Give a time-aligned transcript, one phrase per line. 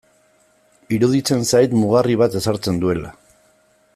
[0.97, 3.13] Iruditzen zait mugarri bat ezartzen duela.